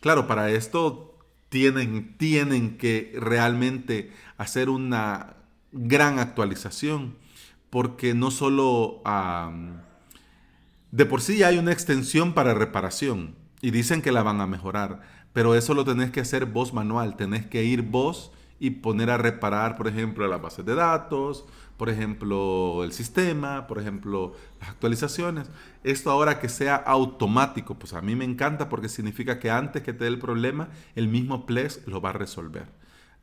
Claro, 0.00 0.26
para 0.26 0.50
esto 0.50 1.14
tienen, 1.48 2.16
tienen 2.16 2.78
que 2.78 3.12
realmente 3.18 4.12
hacer 4.38 4.70
una 4.70 5.34
gran 5.72 6.18
actualización, 6.18 7.16
porque 7.68 8.14
no 8.14 8.30
solo 8.30 9.02
de 10.90 11.06
por 11.06 11.20
sí 11.20 11.42
hay 11.42 11.58
una 11.58 11.72
extensión 11.72 12.34
para 12.34 12.54
reparación 12.54 13.36
y 13.62 13.70
dicen 13.70 14.02
que 14.02 14.12
la 14.12 14.22
van 14.22 14.40
a 14.40 14.46
mejorar, 14.46 15.02
pero 15.32 15.54
eso 15.54 15.74
lo 15.74 15.84
tenés 15.84 16.10
que 16.10 16.20
hacer 16.20 16.46
vos 16.46 16.72
manual, 16.72 17.16
tenés 17.16 17.46
que 17.46 17.64
ir 17.64 17.82
vos 17.82 18.32
y 18.58 18.70
poner 18.70 19.10
a 19.10 19.16
reparar, 19.16 19.76
por 19.76 19.88
ejemplo, 19.88 20.26
las 20.26 20.42
bases 20.42 20.66
de 20.66 20.74
datos, 20.74 21.46
por 21.76 21.88
ejemplo, 21.88 22.84
el 22.84 22.92
sistema, 22.92 23.66
por 23.66 23.78
ejemplo, 23.78 24.34
las 24.60 24.68
actualizaciones. 24.68 25.48
Esto 25.82 26.10
ahora 26.10 26.38
que 26.38 26.50
sea 26.50 26.76
automático, 26.76 27.78
pues 27.78 27.94
a 27.94 28.02
mí 28.02 28.14
me 28.14 28.26
encanta 28.26 28.68
porque 28.68 28.90
significa 28.90 29.38
que 29.38 29.50
antes 29.50 29.82
que 29.82 29.94
te 29.94 30.04
dé 30.04 30.08
el 30.08 30.18
problema, 30.18 30.68
el 30.94 31.08
mismo 31.08 31.46
Plex 31.46 31.86
lo 31.86 32.02
va 32.02 32.10
a 32.10 32.12
resolver. 32.12 32.66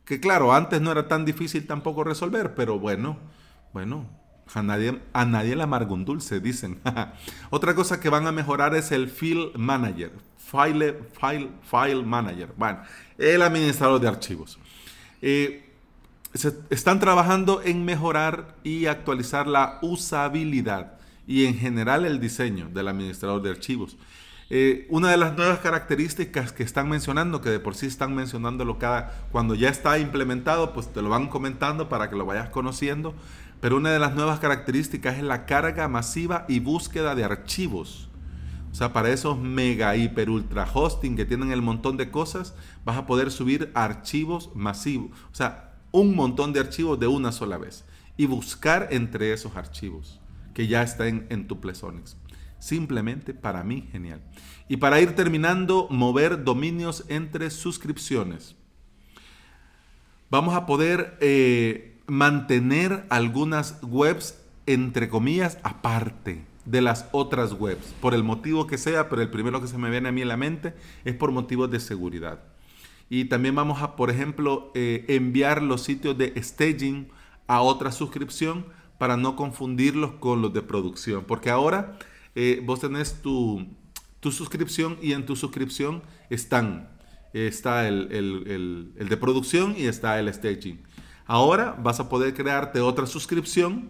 Que 0.06 0.20
claro, 0.20 0.54
antes 0.54 0.82
no 0.82 0.92
era 0.92 1.08
tan 1.08 1.24
difícil 1.24 1.68
tampoco 1.68 2.04
resolver, 2.04 2.56
pero 2.56 2.80
bueno, 2.80 3.18
bueno, 3.74 4.08
a 4.54 4.63
nadie, 4.63 5.00
a 5.13 5.25
nadie 5.25 5.56
le 5.56 5.63
amarga 5.63 5.94
un 5.94 6.06
dulce, 6.06 6.39
dicen. 6.39 6.80
Otra 7.50 7.75
cosa 7.75 8.00
que 8.00 8.10
van 8.10 8.27
a 8.27 8.32
mejorar 8.32 8.75
es 8.75 8.92
el 8.92 9.10
File 9.10 9.51
Manager. 9.56 10.12
File, 10.38 10.98
file, 11.20 11.50
file 11.63 12.04
Manager. 12.04 12.54
Bueno, 12.56 12.80
el 13.18 13.42
administrador 13.42 14.00
de 14.00 14.08
archivos. 14.08 14.58
Eh, 15.22 15.63
están 16.70 17.00
trabajando 17.00 17.62
en 17.63 17.84
mejorar 17.84 18.56
y 18.63 18.86
actualizar 18.86 19.48
la 19.48 19.80
usabilidad 19.82 20.94
y 21.25 21.46
en 21.46 21.58
general 21.58 22.06
el 22.06 22.20
diseño 22.20 22.70
del 22.70 22.88
administrador 22.88 23.42
de 23.42 23.50
archivos. 23.50 23.98
Eh, 24.50 24.88
una 24.89 25.12
de 25.12 25.18
las 25.18 25.36
nuevas 25.36 25.60
características 25.60 26.54
que 26.54 26.63
están 26.63 26.88
mencionando, 26.88 27.42
que 27.42 27.50
de 27.50 27.60
por 27.60 27.75
sí 27.75 27.88
están 27.88 28.16
mencionándolo 28.16 28.80
cada, 28.80 29.27
cuando 29.32 29.56
ya 29.56 29.68
está 29.68 30.00
implementado, 30.00 30.74
pues 30.74 30.92
te 30.94 31.01
lo 31.01 31.10
van 31.10 31.27
comentando 31.27 31.89
para 31.89 32.10
que 32.10 32.16
lo 32.16 32.25
vayas 32.25 32.50
conociendo, 32.50 33.13
pero 33.60 33.78
una 33.78 33.92
de 33.92 34.00
las 34.00 34.16
nuevas 34.16 34.40
características 34.40 35.18
es 35.18 35.24
la 35.24 35.46
carga 35.46 35.88
masiva 35.88 36.46
y 36.48 36.60
búsqueda 36.60 37.16
de 37.16 37.24
archivos. 37.24 38.10
O 38.72 38.76
sea, 38.76 38.94
para 38.94 39.10
esos 39.10 39.40
mega, 39.40 39.96
hiper, 39.96 40.30
ultra 40.30 40.68
hosting 40.72 41.16
que 41.16 41.26
tienen 41.26 41.52
el 41.52 41.62
montón 41.62 41.98
de 41.98 42.12
cosas, 42.12 42.54
vas 42.86 42.98
a 42.98 43.08
poder 43.08 43.32
subir 43.32 43.72
archivos 43.74 44.52
masivos. 44.54 45.12
O 45.32 45.36
sea, 45.36 45.76
un 45.92 46.16
montón 46.16 46.54
de 46.54 46.60
archivos 46.60 47.00
de 47.00 47.08
una 47.08 47.32
sola 47.32 47.58
vez 47.58 47.86
y 48.18 48.26
buscar 48.26 48.90
entre 48.92 49.34
esos 49.34 49.56
archivos 49.56 50.20
que 50.54 50.68
ya 50.68 50.84
están 50.84 51.26
en 51.30 51.48
tu 51.48 51.60
Plesonics. 51.60 52.18
Simplemente 52.60 53.34
para 53.34 53.64
mí 53.64 53.88
genial. 53.92 54.22
Y 54.68 54.78
para 54.78 55.00
ir 55.00 55.16
terminando, 55.16 55.88
mover 55.90 56.44
dominios 56.44 57.06
entre 57.08 57.50
suscripciones. 57.50 58.56
Vamos 60.30 60.56
a 60.56 60.66
poder 60.66 61.18
eh, 61.22 61.97
mantener 62.08 63.06
algunas 63.10 63.78
webs 63.84 64.40
entre 64.66 65.10
comillas 65.10 65.58
aparte 65.64 66.46
de 66.66 66.82
las 66.82 67.08
otras 67.14 67.54
webs, 67.54 67.94
por 68.02 68.14
el 68.14 68.24
motivo 68.24 68.68
que 68.68 68.78
sea, 68.78 69.08
pero 69.08 69.22
el 69.22 69.30
primero 69.30 69.62
que 69.62 69.68
se 69.68 69.78
me 69.78 69.90
viene 69.90 70.10
a 70.10 70.12
mí 70.12 70.22
en 70.22 70.28
la 70.28 70.38
mente 70.38 70.74
es 71.06 71.16
por 71.16 71.32
motivos 71.32 71.72
de 71.72 71.80
seguridad. 71.80 72.42
Y 73.10 73.26
también 73.26 73.56
vamos 73.56 73.82
a, 73.82 73.96
por 73.96 74.10
ejemplo, 74.10 74.72
eh, 74.76 75.06
enviar 75.08 75.64
los 75.64 75.84
sitios 75.84 76.18
de 76.18 76.34
staging 76.44 77.08
a 77.48 77.62
otra 77.62 77.94
suscripción 77.94 78.66
para 78.98 79.16
no 79.16 79.38
confundirlos 79.38 80.12
con 80.20 80.42
los 80.42 80.54
de 80.54 80.62
producción. 80.62 81.24
Porque 81.26 81.50
ahora 81.50 81.98
eh, 82.36 82.62
vos 82.66 82.82
tenés 82.82 83.22
tu, 83.22 83.66
tu, 84.20 84.34
suscripción 84.34 84.98
y 85.02 85.14
en 85.14 85.26
tu 85.26 85.38
suscripción 85.38 86.04
están, 86.30 86.90
está 87.32 87.88
el, 87.88 88.10
el, 88.12 88.94
el, 88.98 89.08
de 89.08 89.18
producción 89.18 89.74
y 89.78 89.86
está 89.86 90.20
el 90.20 90.34
staging. 90.34 90.84
Ahora 91.28 91.76
vas 91.78 92.00
a 92.00 92.10
poder 92.10 92.34
crearte 92.34 92.80
otra 92.80 93.06
suscripción 93.06 93.90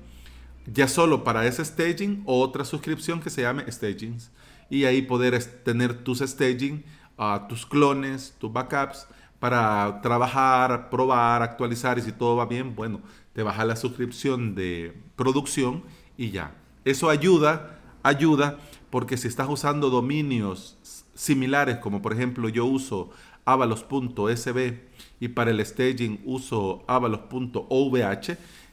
ya 0.66 0.88
solo 0.88 1.24
para 1.24 1.46
ese 1.46 1.64
staging 1.64 2.24
o 2.26 2.42
otra 2.42 2.66
suscripción 2.66 3.22
que 3.22 3.30
se 3.30 3.44
llame 3.44 3.72
stagings. 3.72 4.32
Y 4.70 4.84
ahí 4.84 5.02
poder 5.02 5.42
tener 5.64 6.04
tus 6.04 6.20
staging 6.20 6.84
a 7.18 7.48
tus 7.48 7.66
clones, 7.66 8.36
tus 8.38 8.52
backups, 8.52 9.08
para 9.40 10.02
trabajar, 10.02 10.90
probar, 10.90 11.42
actualizar 11.42 11.98
y 11.98 12.02
si 12.02 12.12
todo 12.12 12.36
va 12.36 12.46
bien, 12.46 12.76
bueno, 12.76 13.02
te 13.34 13.44
baja 13.44 13.66
la 13.66 13.76
suscripción 13.76 14.56
de 14.56 15.00
producción 15.16 15.84
y 16.18 16.32
ya. 16.32 16.56
Eso 16.86 17.10
ayuda, 17.10 17.80
ayuda, 18.02 18.58
porque 18.90 19.16
si 19.16 19.28
estás 19.28 19.48
usando 19.48 19.90
dominios 19.90 20.78
similares, 21.14 21.78
como 21.78 22.02
por 22.02 22.14
ejemplo 22.14 22.50
yo 22.50 22.66
uso 22.66 23.12
avalos.sb 23.48 24.80
y 25.20 25.28
para 25.30 25.52
el 25.52 25.66
staging 25.66 26.22
uso 26.26 26.84
avalos.ovh, 26.88 27.98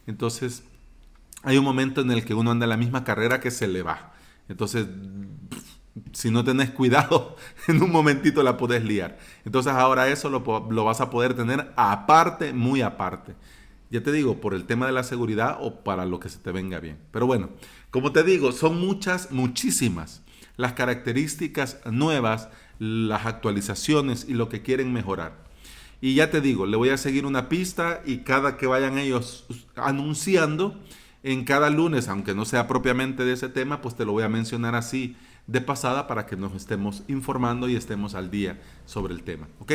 entonces 0.07 0.65
hay 1.43 1.57
un 1.57 1.65
momento 1.65 2.01
en 2.01 2.11
el 2.11 2.25
que 2.25 2.35
uno 2.35 2.51
anda 2.51 2.65
en 2.65 2.71
la 2.71 2.77
misma 2.77 3.05
carrera 3.05 3.41
que 3.41 3.51
se 3.51 3.69
le 3.69 3.83
va. 3.83 4.15
Entonces, 4.49 4.87
si 6.13 6.31
no 6.31 6.43
tenés 6.43 6.71
cuidado, 6.71 7.37
en 7.69 7.83
un 7.83 7.91
momentito 7.91 8.43
la 8.43 8.57
podés 8.57 8.85
liar. 8.85 9.19
Entonces 9.45 9.73
ahora 9.73 10.09
eso 10.09 10.29
lo, 10.29 10.43
lo, 10.71 10.85
vas 10.85 11.01
a 11.01 11.11
poder 11.11 11.35
tener 11.35 11.73
aparte, 11.77 12.53
muy 12.53 12.83
aparte. 12.83 13.35
Ya 13.91 14.03
te 14.03 14.11
digo, 14.11 14.41
por 14.41 14.55
el 14.55 14.65
tema 14.65 14.87
de 14.87 14.93
la 14.93 15.05
seguridad 15.05 15.59
o 15.61 15.85
para 15.85 16.05
lo 16.05 16.19
que 16.19 16.29
se 16.29 16.39
te 16.39 16.51
venga 16.51 16.81
bien. 16.81 16.99
Pero 17.13 17.27
bueno, 17.27 17.51
como 17.91 18.11
te 18.11 18.25
digo, 18.25 18.51
son 18.51 18.81
muchas, 18.81 19.31
muchísimas 19.31 20.25
las 20.57 20.73
características 20.75 21.81
nuevas, 21.91 22.49
las 22.79 23.27
actualizaciones 23.27 24.27
y 24.29 24.35
lo 24.35 24.49
que 24.49 24.63
quieren 24.63 24.93
mejorar. 24.93 25.45
Y 26.01 26.15
ya 26.15 26.31
te 26.31 26.41
digo, 26.41 26.67
le 26.67 26.77
voy 26.77 26.91
a 26.91 26.97
seguir 26.97 27.25
una 27.25 27.49
pista 27.49 28.03
y 28.05 28.19
cada 28.19 28.57
que 28.57 28.67
vayan 28.67 28.99
ellos 28.99 29.47
anunciando, 29.77 30.79
en 31.25 31.45
cada 31.45 31.71
lunes, 31.71 32.09
aunque 32.09 32.35
no 32.35 32.45
sea 32.45 32.69
propiamente 32.69 33.25
de 33.25 33.33
ese 33.33 33.49
tema, 33.49 33.81
pues 33.81 33.97
te 33.97 34.05
lo 34.05 34.13
voy 34.13 34.25
a 34.25 34.29
mencionar 34.29 34.75
así 34.75 35.17
de 35.47 35.63
pasada 35.63 36.07
para 36.07 36.27
que 36.27 36.37
nos 36.37 36.55
estemos 36.55 37.03
informando 37.09 37.67
y 37.69 37.77
estemos 37.77 38.15
al 38.15 38.31
día 38.31 38.61
sobre 38.85 39.15
el 39.15 39.23
tema. 39.23 39.49
¿Ok? 39.59 39.73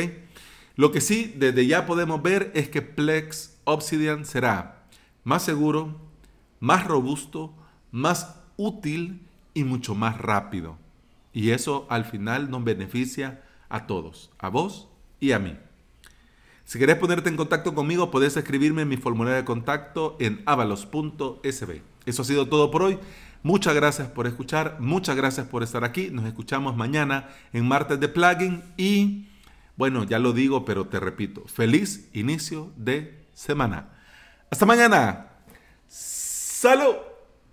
Lo 0.76 0.92
que 0.92 1.00
sí, 1.00 1.34
desde 1.36 1.66
ya 1.66 1.86
podemos 1.86 2.22
ver 2.22 2.52
es 2.54 2.68
que 2.68 2.82
Plex 2.82 3.58
Obsidian 3.64 4.24
será 4.24 4.84
más 5.24 5.42
seguro, 5.42 6.00
más 6.60 6.86
robusto, 6.86 7.52
más 7.90 8.36
útil 8.56 9.26
y 9.52 9.64
mucho 9.64 9.96
más 9.96 10.18
rápido. 10.18 10.78
Y 11.32 11.50
eso 11.50 11.86
al 11.90 12.04
final 12.04 12.50
nos 12.50 12.64
beneficia 12.64 13.42
a 13.68 13.86
todos, 13.86 14.30
a 14.38 14.48
vos 14.48 14.88
y 15.20 15.32
a 15.32 15.38
mí. 15.38 15.56
Si 16.64 16.78
querés 16.78 16.96
ponerte 16.96 17.28
en 17.28 17.36
contacto 17.36 17.74
conmigo, 17.74 18.10
podés 18.10 18.36
escribirme 18.36 18.82
en 18.82 18.88
mi 18.88 18.96
formulario 18.96 19.38
de 19.38 19.44
contacto 19.44 20.16
en 20.20 20.42
avalos.sb. 20.46 21.82
Eso 22.06 22.22
ha 22.22 22.24
sido 22.24 22.48
todo 22.48 22.70
por 22.70 22.82
hoy. 22.82 22.98
Muchas 23.42 23.74
gracias 23.74 24.08
por 24.08 24.26
escuchar, 24.26 24.76
muchas 24.80 25.16
gracias 25.16 25.46
por 25.46 25.62
estar 25.62 25.82
aquí. 25.82 26.10
Nos 26.12 26.26
escuchamos 26.26 26.76
mañana 26.76 27.28
en 27.52 27.66
martes 27.66 27.98
de 27.98 28.08
plugin 28.08 28.62
y 28.76 29.26
bueno, 29.76 30.04
ya 30.04 30.18
lo 30.18 30.32
digo, 30.32 30.64
pero 30.64 30.86
te 30.86 31.00
repito, 31.00 31.42
feliz 31.46 32.08
inicio 32.12 32.70
de 32.76 33.24
semana. 33.32 33.88
Hasta 34.50 34.66
mañana. 34.66 35.26
Salud. 35.88 37.09